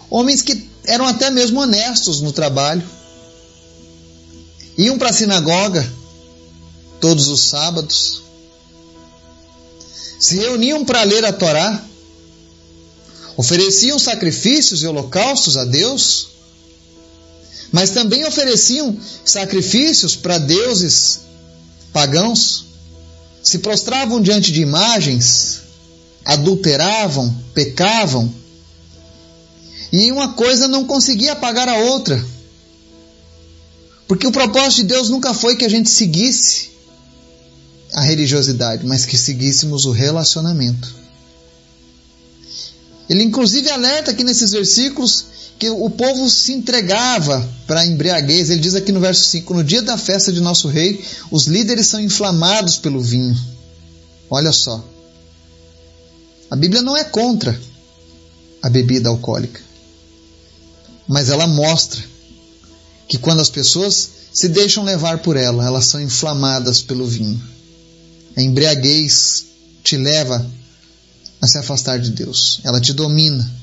homens 0.08 0.42
que 0.42 0.68
eram 0.84 1.06
até 1.06 1.30
mesmo 1.30 1.60
honestos 1.60 2.20
no 2.20 2.32
trabalho. 2.32 2.82
Iam 4.78 4.98
para 4.98 5.10
a 5.10 5.12
sinagoga 5.12 5.92
todos 7.00 7.28
os 7.28 7.42
sábados. 7.42 8.22
Se 10.18 10.36
reuniam 10.36 10.84
para 10.84 11.02
ler 11.02 11.24
a 11.24 11.32
Torá. 11.32 11.84
Ofereciam 13.36 13.98
sacrifícios 13.98 14.82
e 14.82 14.86
holocaustos 14.86 15.56
a 15.56 15.64
Deus 15.64 16.30
mas 17.72 17.90
também 17.90 18.24
ofereciam 18.24 18.96
sacrifícios 19.24 20.16
para 20.16 20.38
deuses 20.38 21.20
pagãos, 21.92 22.66
se 23.42 23.58
prostravam 23.58 24.20
diante 24.20 24.52
de 24.52 24.60
imagens, 24.60 25.62
adulteravam, 26.24 27.34
pecavam, 27.54 28.32
e 29.92 30.12
uma 30.12 30.34
coisa 30.34 30.68
não 30.68 30.84
conseguia 30.84 31.32
apagar 31.32 31.68
a 31.68 31.76
outra. 31.76 32.24
Porque 34.06 34.26
o 34.26 34.32
propósito 34.32 34.82
de 34.82 34.88
Deus 34.88 35.08
nunca 35.08 35.34
foi 35.34 35.56
que 35.56 35.64
a 35.64 35.68
gente 35.68 35.90
seguisse 35.90 36.70
a 37.94 38.02
religiosidade, 38.02 38.86
mas 38.86 39.04
que 39.04 39.18
seguíssemos 39.18 39.84
o 39.84 39.90
relacionamento. 39.90 40.94
Ele 43.08 43.24
inclusive 43.24 43.68
alerta 43.68 44.12
aqui 44.12 44.22
nesses 44.22 44.52
versículos 44.52 45.26
que 45.60 45.68
o 45.68 45.90
povo 45.90 46.26
se 46.30 46.54
entregava 46.54 47.46
para 47.66 47.80
a 47.80 47.86
embriaguez. 47.86 48.48
Ele 48.48 48.60
diz 48.60 48.74
aqui 48.74 48.90
no 48.90 48.98
verso 48.98 49.26
5: 49.26 49.52
No 49.52 49.62
dia 49.62 49.82
da 49.82 49.98
festa 49.98 50.32
de 50.32 50.40
nosso 50.40 50.68
rei, 50.68 51.04
os 51.30 51.46
líderes 51.46 51.86
são 51.86 52.00
inflamados 52.00 52.78
pelo 52.78 53.00
vinho. 53.00 53.38
Olha 54.30 54.52
só. 54.52 54.82
A 56.50 56.56
Bíblia 56.56 56.80
não 56.80 56.96
é 56.96 57.04
contra 57.04 57.60
a 58.62 58.70
bebida 58.70 59.10
alcoólica, 59.10 59.60
mas 61.06 61.28
ela 61.28 61.46
mostra 61.46 62.02
que 63.06 63.18
quando 63.18 63.40
as 63.40 63.50
pessoas 63.50 64.08
se 64.32 64.48
deixam 64.48 64.82
levar 64.82 65.18
por 65.18 65.36
ela, 65.36 65.64
elas 65.64 65.84
são 65.84 66.00
inflamadas 66.00 66.80
pelo 66.80 67.06
vinho. 67.06 67.40
A 68.34 68.40
embriaguez 68.40 69.44
te 69.84 69.96
leva 69.96 70.44
a 71.40 71.46
se 71.46 71.58
afastar 71.58 71.98
de 72.00 72.10
Deus, 72.10 72.60
ela 72.64 72.80
te 72.80 72.94
domina. 72.94 73.59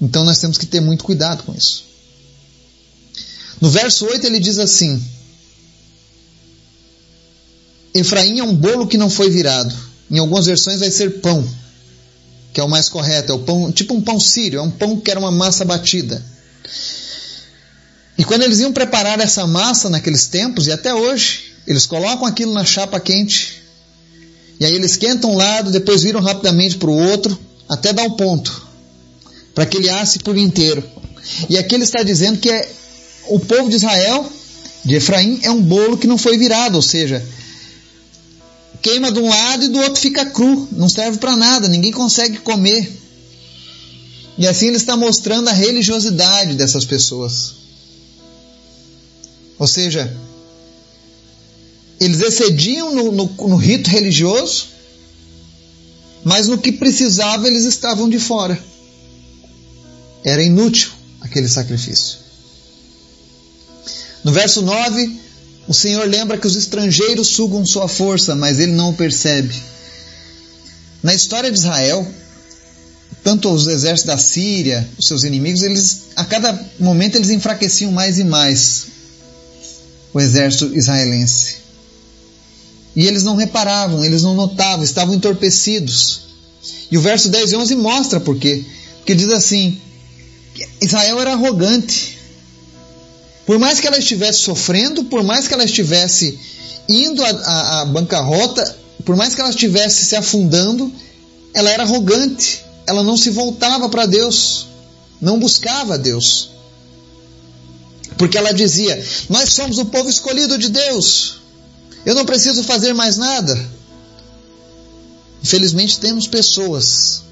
Então 0.00 0.24
nós 0.24 0.38
temos 0.38 0.56
que 0.56 0.66
ter 0.66 0.80
muito 0.80 1.04
cuidado 1.04 1.42
com 1.42 1.54
isso. 1.54 1.84
No 3.60 3.68
verso 3.70 4.06
8 4.06 4.26
ele 4.26 4.38
diz 4.38 4.58
assim: 4.58 5.02
Efraim 7.92 8.38
é 8.38 8.44
um 8.44 8.54
bolo 8.54 8.86
que 8.86 8.96
não 8.96 9.10
foi 9.10 9.30
virado. 9.30 9.74
Em 10.10 10.18
algumas 10.18 10.46
versões 10.46 10.80
vai 10.80 10.90
ser 10.90 11.20
pão, 11.20 11.46
que 12.52 12.60
é 12.60 12.64
o 12.64 12.68
mais 12.68 12.88
correto. 12.88 13.32
É 13.32 13.34
o 13.34 13.40
pão, 13.40 13.72
tipo 13.72 13.94
um 13.94 14.00
pão 14.00 14.20
sírio, 14.20 14.60
é 14.60 14.62
um 14.62 14.70
pão 14.70 14.98
que 14.98 15.10
era 15.10 15.20
uma 15.20 15.32
massa 15.32 15.64
batida. 15.64 16.24
E 18.16 18.24
quando 18.24 18.42
eles 18.42 18.58
iam 18.60 18.72
preparar 18.72 19.20
essa 19.20 19.46
massa 19.46 19.90
naqueles 19.90 20.26
tempos, 20.26 20.66
e 20.66 20.72
até 20.72 20.94
hoje, 20.94 21.54
eles 21.66 21.86
colocam 21.86 22.26
aquilo 22.26 22.52
na 22.52 22.64
chapa 22.64 22.98
quente, 22.98 23.62
e 24.58 24.64
aí 24.64 24.72
eles 24.72 24.92
esquentam 24.92 25.30
um 25.30 25.36
lado, 25.36 25.70
depois 25.70 26.02
viram 26.02 26.20
rapidamente 26.20 26.78
para 26.78 26.90
o 26.90 26.96
outro, 26.96 27.38
até 27.68 27.92
dar 27.92 28.04
o 28.04 28.16
ponto, 28.16 28.67
para 29.58 29.66
que 29.66 29.76
ele 29.76 29.90
asse 29.90 30.20
por 30.20 30.38
inteiro. 30.38 30.84
E 31.50 31.58
aqui 31.58 31.74
ele 31.74 31.82
está 31.82 32.04
dizendo 32.04 32.38
que 32.38 32.48
é, 32.48 32.70
o 33.26 33.40
povo 33.40 33.68
de 33.68 33.74
Israel, 33.74 34.24
de 34.84 34.94
Efraim, 34.94 35.40
é 35.42 35.50
um 35.50 35.60
bolo 35.60 35.98
que 35.98 36.06
não 36.06 36.16
foi 36.16 36.38
virado, 36.38 36.76
ou 36.76 36.82
seja, 36.82 37.26
queima 38.80 39.10
de 39.10 39.18
um 39.18 39.28
lado 39.28 39.64
e 39.64 39.68
do 39.68 39.80
outro 39.80 40.00
fica 40.00 40.24
cru, 40.26 40.68
não 40.70 40.88
serve 40.88 41.18
para 41.18 41.34
nada, 41.34 41.66
ninguém 41.66 41.90
consegue 41.90 42.38
comer. 42.38 42.88
E 44.38 44.46
assim 44.46 44.68
ele 44.68 44.76
está 44.76 44.96
mostrando 44.96 45.48
a 45.48 45.52
religiosidade 45.52 46.54
dessas 46.54 46.84
pessoas. 46.84 47.54
Ou 49.58 49.66
seja, 49.66 50.16
eles 51.98 52.20
excediam 52.20 52.94
no, 52.94 53.10
no, 53.10 53.24
no 53.48 53.56
rito 53.56 53.90
religioso, 53.90 54.68
mas 56.22 56.46
no 56.46 56.58
que 56.58 56.70
precisava 56.70 57.48
eles 57.48 57.64
estavam 57.64 58.08
de 58.08 58.20
fora. 58.20 58.77
Era 60.24 60.42
inútil 60.42 60.90
aquele 61.20 61.48
sacrifício. 61.48 62.18
No 64.24 64.32
verso 64.32 64.62
9, 64.62 65.20
o 65.68 65.74
Senhor 65.74 66.06
lembra 66.08 66.38
que 66.38 66.46
os 66.46 66.56
estrangeiros 66.56 67.28
sugam 67.28 67.64
sua 67.64 67.88
força, 67.88 68.34
mas 68.34 68.58
ele 68.58 68.72
não 68.72 68.90
o 68.90 68.94
percebe. 68.94 69.54
Na 71.02 71.14
história 71.14 71.50
de 71.50 71.58
Israel, 71.58 72.06
tanto 73.22 73.50
os 73.50 73.66
exércitos 73.66 74.14
da 74.14 74.18
Síria, 74.18 74.88
os 74.98 75.06
seus 75.06 75.24
inimigos, 75.24 75.62
eles 75.62 76.02
a 76.16 76.24
cada 76.24 76.58
momento 76.78 77.16
eles 77.16 77.30
enfraqueciam 77.30 77.92
mais 77.92 78.18
e 78.18 78.24
mais 78.24 78.86
o 80.12 80.20
exército 80.20 80.76
israelense. 80.76 81.56
E 82.96 83.06
eles 83.06 83.22
não 83.22 83.36
reparavam, 83.36 84.04
eles 84.04 84.22
não 84.22 84.34
notavam, 84.34 84.82
estavam 84.82 85.14
entorpecidos. 85.14 86.22
E 86.90 86.98
o 86.98 87.00
verso 87.00 87.28
10 87.28 87.52
e 87.52 87.56
11 87.56 87.76
mostra 87.76 88.18
por 88.18 88.38
quê. 88.38 88.64
Porque 88.96 89.14
diz 89.14 89.28
assim: 89.28 89.80
Israel 90.80 91.20
era 91.20 91.32
arrogante, 91.32 92.18
por 93.46 93.58
mais 93.58 93.80
que 93.80 93.86
ela 93.86 93.98
estivesse 93.98 94.40
sofrendo, 94.40 95.04
por 95.04 95.22
mais 95.22 95.48
que 95.48 95.54
ela 95.54 95.64
estivesse 95.64 96.38
indo 96.88 97.24
à, 97.24 97.84
bancarrota, 97.86 98.76
por 99.04 99.16
mais 99.16 99.34
que 99.34 99.40
ela 99.40 99.50
estivesse 99.50 100.04
se 100.04 100.16
afundando, 100.16 100.92
ela 101.54 101.70
era 101.70 101.82
arrogante, 101.82 102.64
ela 102.86 103.02
não 103.02 103.16
se 103.16 103.30
voltava 103.30 103.88
para 103.88 104.06
Deus, 104.06 104.66
não 105.20 105.38
buscava 105.38 105.98
Deus. 105.98 106.50
Porque 108.16 108.36
ela 108.36 108.52
dizia: 108.52 109.02
Nós 109.28 109.52
somos 109.52 109.78
o 109.78 109.86
povo 109.86 110.08
escolhido 110.08 110.58
de 110.58 110.68
Deus, 110.68 111.40
eu 112.04 112.14
não 112.14 112.24
preciso 112.24 112.62
fazer 112.62 112.92
mais 112.92 113.16
nada. 113.16 113.58
Infelizmente, 115.42 116.00
temos 116.00 116.26
pessoas 116.26 117.22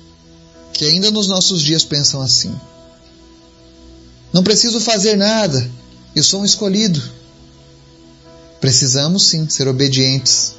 que 0.73 0.85
ainda 0.85 1.11
nos 1.11 1.29
nossos 1.29 1.63
dias 1.63 1.85
pensam 1.85 2.23
assim. 2.23 2.55
Não 4.33 4.43
preciso 4.43 4.81
fazer 4.81 5.17
nada. 5.17 5.71
Eu 6.15 6.23
sou 6.23 6.41
um 6.41 6.45
escolhido. 6.45 7.03
Precisamos 8.61 9.27
sim 9.27 9.49
ser 9.49 9.69
obedientes. 9.69 10.55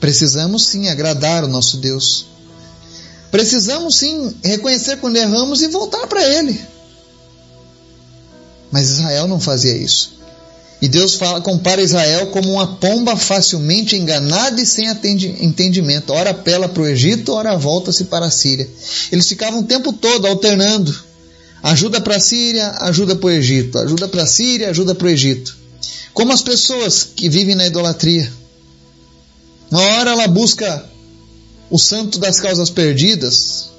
Precisamos 0.00 0.66
sim 0.66 0.88
agradar 0.88 1.44
o 1.44 1.48
nosso 1.48 1.76
Deus. 1.78 2.26
Precisamos 3.30 3.96
sim 3.96 4.34
reconhecer 4.42 4.96
quando 4.98 5.16
erramos 5.16 5.62
e 5.62 5.68
voltar 5.68 6.06
para 6.06 6.22
Ele. 6.22 6.60
Mas 8.70 8.90
Israel 8.90 9.28
não 9.28 9.38
fazia 9.38 9.76
isso. 9.76 10.14
E 10.80 10.88
Deus 10.88 11.14
fala, 11.14 11.40
compara 11.40 11.80
Israel 11.80 12.26
como 12.26 12.52
uma 12.52 12.76
pomba 12.76 13.16
facilmente 13.16 13.96
enganada 13.96 14.60
e 14.60 14.66
sem 14.66 14.86
entendimento. 15.40 16.12
Ora 16.12 16.30
apela 16.30 16.68
para 16.68 16.82
o 16.82 16.86
Egito, 16.86 17.32
ora 17.32 17.56
volta-se 17.56 18.04
para 18.04 18.26
a 18.26 18.30
Síria. 18.30 18.68
Eles 19.10 19.28
ficavam 19.28 19.60
o 19.60 19.64
tempo 19.64 19.92
todo 19.92 20.26
alternando 20.26 20.94
Ajuda 21.64 21.98
para 21.98 22.16
a 22.16 22.20
Síria, 22.20 22.72
ajuda 22.80 23.16
para 23.16 23.26
o 23.26 23.30
Egito. 23.30 23.78
Ajuda 23.78 24.06
para 24.06 24.24
a 24.24 24.26
Síria, 24.26 24.68
ajuda 24.68 24.94
para 24.94 25.06
o 25.06 25.10
Egito. 25.10 25.56
Como 26.12 26.30
as 26.30 26.42
pessoas 26.42 27.04
que 27.04 27.26
vivem 27.26 27.54
na 27.54 27.66
idolatria. 27.66 28.30
Uma 29.70 29.80
hora 29.80 30.10
ela 30.10 30.28
busca 30.28 30.84
o 31.70 31.78
santo 31.78 32.18
das 32.18 32.38
causas 32.38 32.68
perdidas. 32.68 33.70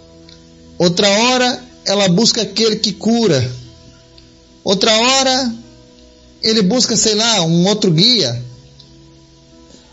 Outra 0.79 1.07
hora 1.07 1.63
ela 1.85 2.07
busca 2.09 2.41
aquele 2.41 2.77
que 2.77 2.91
cura. 2.91 3.51
Outra 4.63 4.91
hora 4.91 5.55
ele 6.41 6.63
busca, 6.63 6.97
sei 6.97 7.13
lá, 7.13 7.43
um 7.43 7.67
outro 7.67 7.91
guia. 7.91 8.43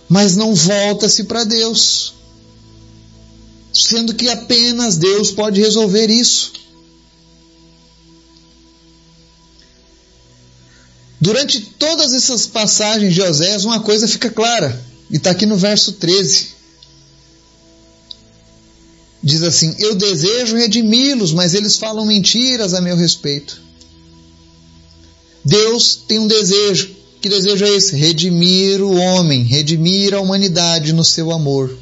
Mas 0.08 0.34
não 0.34 0.54
volta-se 0.54 1.24
para 1.24 1.44
Deus. 1.44 2.14
Sendo 3.70 4.14
que 4.14 4.30
apenas 4.30 4.96
Deus 4.96 5.30
pode 5.30 5.60
resolver 5.60 6.08
isso. 6.08 6.61
Durante 11.22 11.60
todas 11.60 12.12
essas 12.12 12.48
passagens 12.48 13.14
de 13.14 13.22
Oséias, 13.22 13.64
uma 13.64 13.78
coisa 13.78 14.08
fica 14.08 14.28
clara, 14.28 14.84
e 15.08 15.18
está 15.18 15.30
aqui 15.30 15.46
no 15.46 15.56
verso 15.56 15.92
13. 15.92 16.48
Diz 19.22 19.44
assim: 19.44 19.72
Eu 19.78 19.94
desejo 19.94 20.56
redimi-los, 20.56 21.32
mas 21.32 21.54
eles 21.54 21.76
falam 21.76 22.04
mentiras 22.04 22.74
a 22.74 22.80
meu 22.80 22.96
respeito. 22.96 23.62
Deus 25.44 25.94
tem 25.94 26.18
um 26.18 26.26
desejo. 26.26 26.90
Que 27.20 27.28
desejo 27.28 27.66
é 27.66 27.70
esse? 27.70 27.94
Redimir 27.94 28.82
o 28.82 28.96
homem, 28.96 29.44
redimir 29.44 30.14
a 30.14 30.20
humanidade 30.20 30.92
no 30.92 31.04
seu 31.04 31.30
amor. 31.30 31.72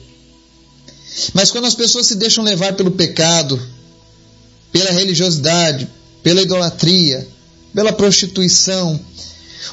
Mas 1.32 1.50
quando 1.50 1.64
as 1.64 1.74
pessoas 1.74 2.06
se 2.06 2.16
deixam 2.16 2.44
levar 2.44 2.74
pelo 2.74 2.90
pecado, 2.90 3.58
pela 4.70 4.90
religiosidade, 4.90 5.88
pela 6.22 6.42
idolatria, 6.42 7.26
pela 7.74 7.90
prostituição, 7.90 9.00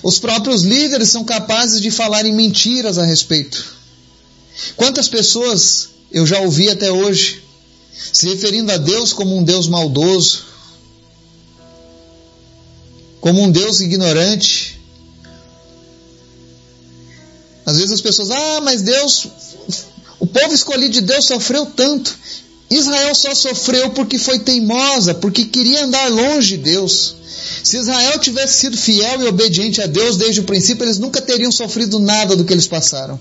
os 0.04 0.20
próprios 0.20 0.64
líderes 0.64 1.10
são 1.10 1.24
capazes 1.24 1.82
de 1.82 1.92
falar 1.92 2.26
em 2.26 2.34
mentiras 2.34 2.98
a 2.98 3.06
respeito. 3.06 3.76
Quantas 4.76 5.08
pessoas 5.08 5.90
eu 6.12 6.26
já 6.26 6.40
ouvi 6.40 6.70
até 6.70 6.92
hoje 6.92 7.44
se 8.14 8.30
referindo 8.30 8.72
a 8.72 8.78
Deus 8.78 9.14
como 9.14 9.36
um 9.36 9.44
Deus 9.44 9.68
maldoso, 9.68 10.46
como 13.20 13.42
um 13.42 13.52
Deus 13.52 13.82
ignorante. 13.82 14.80
Às 17.66 17.78
vezes 17.78 17.92
as 17.92 18.02
pessoas, 18.02 18.32
ah, 18.32 18.62
mas 18.62 18.82
Deus, 18.82 19.28
o 20.20 20.26
povo 20.26 20.54
escolhido 20.54 20.94
de 20.94 21.02
Deus 21.02 21.26
sofreu 21.26 21.66
tanto. 21.66 22.18
Israel 22.70 23.16
só 23.16 23.34
sofreu 23.34 23.92
porque 23.92 24.18
foi 24.18 24.40
teimosa, 24.40 25.14
porque 25.14 25.46
queria 25.46 25.86
andar 25.86 26.10
longe 26.10 26.58
de 26.58 26.64
Deus. 26.64 27.16
Se 27.64 27.78
Israel 27.78 28.20
tivesse 28.20 28.60
sido 28.60 28.78
fiel 28.78 29.22
e 29.22 29.28
obediente 29.28 29.82
a 29.82 29.88
Deus 29.88 30.18
desde 30.18 30.42
o 30.42 30.44
princípio, 30.44 30.84
eles 30.84 31.00
nunca 31.00 31.22
teriam 31.22 31.52
sofrido 31.52 32.00
nada 32.00 32.36
do 32.36 32.44
que 32.44 32.54
eles 32.54 32.68
passaram. 32.68 33.20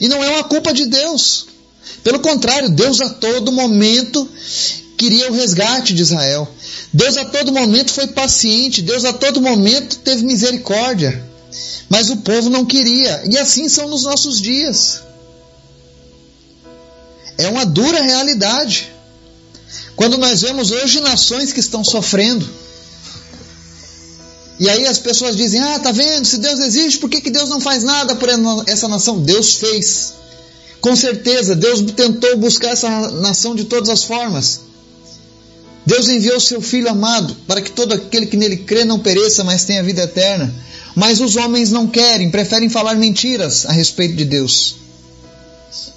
E 0.00 0.08
não 0.08 0.22
é 0.22 0.28
uma 0.30 0.44
culpa 0.44 0.72
de 0.72 0.86
Deus. 0.86 1.46
Pelo 2.04 2.20
contrário, 2.20 2.68
Deus 2.68 3.00
a 3.00 3.08
todo 3.08 3.50
momento 3.50 4.28
queria 4.96 5.30
o 5.30 5.34
resgate 5.34 5.94
de 5.94 6.02
Israel. 6.02 6.48
Deus 6.92 7.16
a 7.16 7.24
todo 7.24 7.52
momento 7.52 7.92
foi 7.92 8.08
paciente, 8.08 8.82
Deus 8.82 9.04
a 9.04 9.12
todo 9.12 9.40
momento 9.40 9.98
teve 9.98 10.24
misericórdia. 10.24 11.24
Mas 11.88 12.10
o 12.10 12.18
povo 12.18 12.50
não 12.50 12.64
queria. 12.64 13.22
E 13.30 13.38
assim 13.38 13.68
são 13.68 13.88
nos 13.88 14.04
nossos 14.04 14.40
dias. 14.40 15.02
É 17.38 17.48
uma 17.48 17.64
dura 17.64 18.02
realidade. 18.02 18.92
Quando 19.94 20.18
nós 20.18 20.42
vemos 20.42 20.72
hoje 20.72 21.00
nações 21.00 21.52
que 21.52 21.60
estão 21.60 21.84
sofrendo, 21.84 22.46
e 24.58 24.68
aí 24.68 24.86
as 24.86 24.98
pessoas 24.98 25.36
dizem: 25.36 25.60
Ah, 25.60 25.78
tá 25.78 25.92
vendo? 25.92 26.26
Se 26.26 26.38
Deus 26.38 26.58
existe, 26.58 26.98
por 26.98 27.08
que, 27.08 27.20
que 27.20 27.30
Deus 27.30 27.48
não 27.48 27.60
faz 27.60 27.84
nada 27.84 28.16
por 28.16 28.28
essa 28.66 28.88
nação? 28.88 29.20
Deus 29.20 29.54
fez. 29.54 30.14
Com 30.80 30.94
certeza, 30.94 31.54
Deus 31.54 31.80
tentou 31.92 32.36
buscar 32.36 32.70
essa 32.70 32.88
nação 33.12 33.54
de 33.54 33.64
todas 33.64 33.88
as 33.88 34.04
formas. 34.04 34.60
Deus 35.86 36.08
enviou 36.08 36.38
seu 36.38 36.60
Filho 36.60 36.88
amado 36.88 37.34
para 37.46 37.62
que 37.62 37.70
todo 37.70 37.94
aquele 37.94 38.26
que 38.26 38.36
nele 38.36 38.58
crê 38.58 38.84
não 38.84 38.98
pereça, 38.98 39.42
mas 39.42 39.64
tenha 39.64 39.82
vida 39.82 40.02
eterna. 40.02 40.52
Mas 40.94 41.20
os 41.20 41.36
homens 41.36 41.70
não 41.70 41.86
querem, 41.86 42.30
preferem 42.30 42.68
falar 42.68 42.96
mentiras 42.96 43.64
a 43.66 43.72
respeito 43.72 44.14
de 44.14 44.24
Deus. 44.24 44.76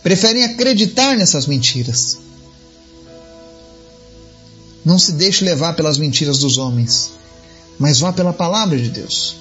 Preferem 0.04 0.44
acreditar 0.44 1.16
nessas 1.16 1.46
mentiras. 1.46 2.18
Não 4.84 4.98
se 4.98 5.12
deixe 5.12 5.46
levar 5.46 5.74
pelas 5.74 5.98
mentiras 5.98 6.40
dos 6.40 6.58
homens, 6.58 7.12
mas 7.78 8.00
vá 8.00 8.12
pela 8.12 8.34
palavra 8.34 8.78
de 8.78 8.90
Deus. 8.90 9.36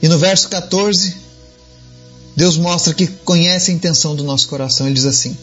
E 0.00 0.08
no 0.08 0.18
verso 0.18 0.48
14, 0.48 1.16
Deus 2.34 2.56
mostra 2.56 2.94
que 2.94 3.06
conhece 3.06 3.70
a 3.70 3.74
intenção 3.74 4.14
do 4.14 4.22
nosso 4.22 4.48
coração. 4.48 4.86
Ele 4.86 4.94
diz 4.94 5.04
assim: 5.04 5.36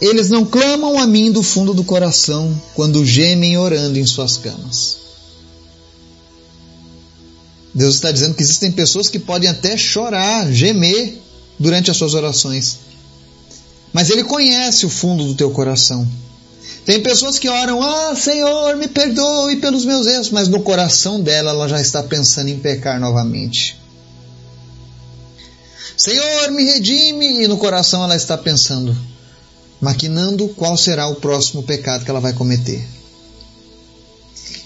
Eles 0.00 0.28
não 0.28 0.44
clamam 0.44 0.98
a 0.98 1.06
mim 1.06 1.30
do 1.30 1.42
fundo 1.42 1.72
do 1.72 1.84
coração 1.84 2.60
quando 2.74 3.04
gemem 3.04 3.58
orando 3.58 3.98
em 3.98 4.06
suas 4.06 4.36
camas. 4.38 4.96
Deus 7.72 7.94
está 7.94 8.10
dizendo 8.10 8.34
que 8.34 8.42
existem 8.42 8.72
pessoas 8.72 9.08
que 9.08 9.20
podem 9.20 9.48
até 9.48 9.76
chorar, 9.76 10.50
gemer 10.50 11.27
durante 11.58 11.90
as 11.90 11.96
suas 11.96 12.14
orações. 12.14 12.78
Mas 13.92 14.10
Ele 14.10 14.24
conhece 14.24 14.86
o 14.86 14.90
fundo 14.90 15.24
do 15.24 15.34
teu 15.34 15.50
coração. 15.50 16.06
Tem 16.84 17.02
pessoas 17.02 17.38
que 17.38 17.48
oram, 17.48 17.82
ah, 17.82 18.14
Senhor, 18.16 18.76
me 18.76 18.88
perdoe 18.88 19.56
pelos 19.56 19.84
meus 19.84 20.06
erros, 20.06 20.30
mas 20.30 20.48
no 20.48 20.62
coração 20.62 21.20
dela 21.20 21.50
ela 21.50 21.68
já 21.68 21.80
está 21.80 22.02
pensando 22.02 22.48
em 22.48 22.58
pecar 22.58 22.98
novamente. 22.98 23.78
Senhor, 25.96 26.50
me 26.52 26.62
redime, 26.64 27.42
e 27.42 27.48
no 27.48 27.58
coração 27.58 28.04
ela 28.04 28.16
está 28.16 28.38
pensando, 28.38 28.96
maquinando 29.80 30.48
qual 30.50 30.76
será 30.76 31.08
o 31.08 31.16
próximo 31.16 31.62
pecado 31.62 32.04
que 32.04 32.10
ela 32.10 32.20
vai 32.20 32.32
cometer. 32.32 32.86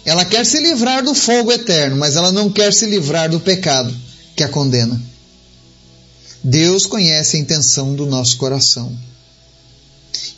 Ela 0.05 0.25
quer 0.25 0.45
se 0.45 0.61
livrar 0.61 1.03
do 1.03 1.15
fogo 1.15 1.51
eterno, 1.51 1.97
mas 1.97 2.17
ela 2.17 2.31
não 2.31 2.51
quer 2.51 2.73
se 2.73 2.87
livrar 2.87 3.31
do 3.31 3.41
pecado 3.41 3.95
que 4.37 4.45
a 4.45 4.49
condena. 4.49 5.01
Deus 6.45 6.87
conhece 6.87 7.37
a 7.37 7.41
intenção 7.41 7.95
do 7.95 8.07
nosso 8.07 8.37
coração. 8.37 8.93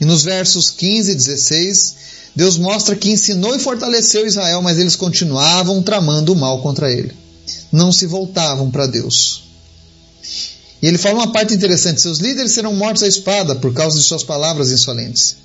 E 0.00 0.04
nos 0.04 0.22
versos 0.22 0.70
15 0.70 1.12
e 1.12 1.14
16, 1.14 1.94
Deus 2.34 2.58
mostra 2.58 2.96
que 2.96 3.10
ensinou 3.10 3.54
e 3.54 3.58
fortaleceu 3.58 4.26
Israel, 4.26 4.60
mas 4.60 4.78
eles 4.78 4.96
continuavam 4.96 5.82
tramando 5.82 6.32
o 6.32 6.36
mal 6.36 6.60
contra 6.60 6.92
ele. 6.92 7.12
Não 7.70 7.92
se 7.92 8.06
voltavam 8.06 8.70
para 8.70 8.86
Deus. 8.86 9.44
E 10.82 10.86
ele 10.86 10.98
fala 10.98 11.20
uma 11.20 11.32
parte 11.32 11.54
interessante: 11.54 12.00
seus 12.00 12.18
líderes 12.18 12.52
serão 12.52 12.74
mortos 12.74 13.02
à 13.02 13.08
espada 13.08 13.54
por 13.54 13.72
causa 13.72 13.96
de 13.96 14.04
suas 14.04 14.22
palavras 14.22 14.70
insolentes. 14.70 15.36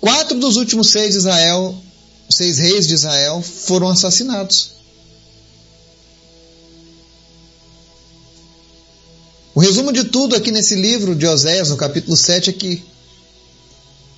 Quatro 0.00 0.38
dos 0.38 0.56
últimos 0.56 0.90
seis 0.90 1.12
de 1.12 1.18
Israel, 1.18 1.74
seis 2.28 2.58
reis 2.58 2.86
de 2.86 2.94
Israel, 2.94 3.42
foram 3.42 3.88
assassinados. 3.88 4.72
O 9.54 9.60
resumo 9.60 9.92
de 9.92 10.04
tudo 10.04 10.34
aqui 10.34 10.50
nesse 10.50 10.74
livro 10.74 11.14
de 11.14 11.26
Oséias, 11.26 11.70
no 11.70 11.76
capítulo 11.76 12.16
7, 12.16 12.50
é 12.50 12.52
que 12.52 12.82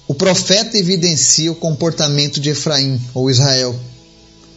o 0.08 0.14
profeta 0.14 0.78
evidencia 0.78 1.52
o 1.52 1.56
comportamento 1.56 2.40
de 2.40 2.50
Efraim, 2.50 2.98
ou 3.12 3.30
Israel, 3.30 3.78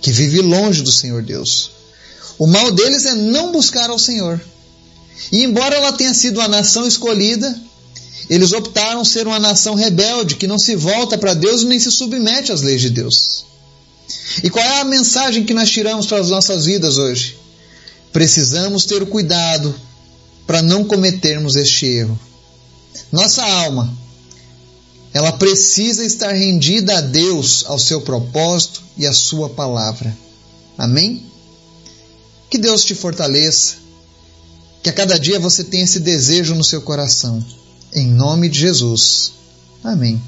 que 0.02 0.10
vive 0.10 0.40
longe 0.40 0.82
do 0.82 0.92
Senhor 0.92 1.22
Deus. 1.22 1.72
O 2.38 2.48
mal 2.48 2.72
deles 2.72 3.06
é 3.06 3.14
não 3.14 3.52
buscar 3.52 3.90
ao 3.90 4.00
Senhor. 4.00 4.40
E 5.34 5.44
embora 5.44 5.76
ela 5.76 5.92
tenha 5.92 6.14
sido 6.14 6.40
uma 6.40 6.48
nação 6.48 6.88
escolhida, 6.88 7.54
eles 8.30 8.54
optaram 8.54 9.04
ser 9.04 9.28
uma 9.28 9.40
nação 9.40 9.76
rebelde 9.76 10.36
que 10.36 10.48
não 10.48 10.58
se 10.58 10.78
volta 10.78 11.18
para 11.18 11.34
Deus 11.34 11.64
nem 11.64 11.80
se 11.80 11.92
submete 11.92 12.54
às 12.54 12.62
leis 12.62 12.80
de 12.80 12.90
Deus. 12.90 13.46
E 14.42 14.50
qual 14.50 14.64
é 14.64 14.80
a 14.80 14.86
mensagem 14.86 15.44
que 15.44 15.54
nós 15.54 15.70
tiramos 15.70 16.08
para 16.08 16.20
as 16.20 16.30
nossas 16.30 16.64
vidas 16.64 16.98
hoje? 16.98 17.38
Precisamos 18.14 18.86
ter 18.86 19.04
o 19.04 19.08
cuidado 19.08 19.76
para 20.50 20.64
não 20.64 20.84
cometermos 20.84 21.56
este 21.56 21.86
erro. 21.86 22.20
Nossa 23.12 23.46
alma, 23.46 23.96
ela 25.14 25.32
precisa 25.34 26.04
estar 26.04 26.32
rendida 26.32 26.98
a 26.98 27.02
Deus, 27.02 27.64
ao 27.68 27.78
seu 27.78 28.02
propósito 28.02 28.82
e 28.98 29.06
à 29.06 29.14
sua 29.14 29.48
palavra. 29.48 30.18
Amém? 30.76 31.24
Que 32.50 32.58
Deus 32.58 32.84
te 32.84 32.96
fortaleça 32.96 33.76
que 34.82 34.90
a 34.90 34.94
cada 34.94 35.20
dia 35.20 35.40
você 35.40 35.64
tenha 35.64 35.84
esse 35.84 36.00
desejo 36.00 36.56
no 36.56 36.64
seu 36.64 36.82
coração. 36.82 37.46
Em 37.94 38.08
nome 38.08 38.50
de 38.50 38.60
Jesus. 38.60 39.34
Amém. 39.84 40.20